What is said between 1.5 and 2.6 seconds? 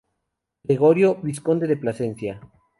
de Plasencia.